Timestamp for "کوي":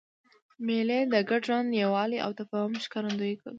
3.41-3.49